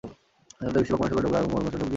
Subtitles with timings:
[0.03, 1.87] এখানকার বেশিরভাগ মানুষ হল ডোগরা এবং তাদের মূল ভাষা ডোগরি।